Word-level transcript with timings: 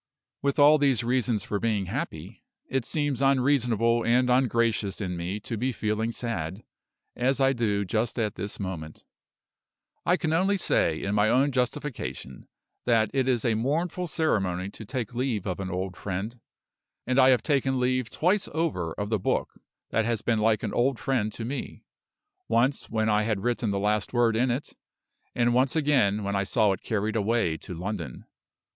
With 0.41 0.57
all 0.57 0.79
these 0.79 1.03
reasons 1.03 1.43
for 1.43 1.59
being 1.59 1.85
happy, 1.85 2.41
it 2.67 2.85
seems 2.85 3.21
unreasonable 3.21 4.03
and 4.03 4.31
ungracious 4.31 4.99
in 4.99 5.15
me 5.15 5.39
to 5.41 5.57
be 5.57 5.71
feeling 5.71 6.11
sad, 6.11 6.63
as 7.15 7.39
I 7.39 7.53
do 7.53 7.85
just 7.85 8.17
at 8.17 8.33
this 8.33 8.59
moment. 8.59 9.03
I 10.03 10.17
can 10.17 10.33
only 10.33 10.57
say, 10.57 10.99
in 10.99 11.13
my 11.13 11.29
own 11.29 11.51
justification, 11.51 12.47
that 12.85 13.11
it 13.13 13.29
is 13.29 13.45
a 13.45 13.53
mournful 13.53 14.07
ceremony 14.07 14.71
to 14.71 14.85
take 14.85 15.13
leave 15.13 15.45
of 15.45 15.59
an 15.59 15.69
old 15.69 15.95
friend; 15.95 16.39
and 17.05 17.19
I 17.19 17.29
have 17.29 17.43
taken 17.43 17.79
leave 17.79 18.09
twice 18.09 18.49
over 18.55 18.93
of 18.93 19.11
the 19.11 19.19
book 19.19 19.61
that 19.91 20.05
has 20.05 20.23
been 20.23 20.39
like 20.39 20.63
an 20.63 20.73
old 20.73 20.97
friend 20.97 21.31
to 21.33 21.45
me 21.45 21.83
once 22.47 22.89
when 22.89 23.07
I 23.07 23.21
had 23.21 23.41
written 23.43 23.69
the 23.69 23.77
last 23.77 24.13
word 24.13 24.35
in 24.35 24.49
it, 24.49 24.73
and 25.35 25.53
once 25.53 25.75
again 25.75 26.23
when 26.23 26.35
I 26.35 26.43
saw 26.43 26.71
it 26.71 26.81
carried 26.81 27.15
away 27.15 27.55
to 27.57 27.75
London. 27.75 28.25